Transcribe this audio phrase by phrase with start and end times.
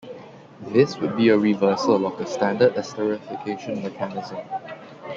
[0.69, 4.39] This would be a reversal of the standard esterification mechanism.